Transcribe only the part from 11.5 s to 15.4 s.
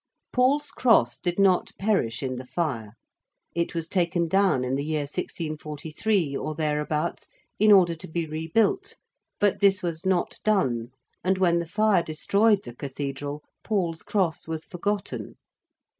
the Fire destroyed the Cathedral Paul's Cross was forgotten.